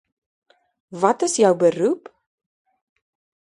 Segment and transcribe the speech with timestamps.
[1.03, 2.03] Wat is jou beroep?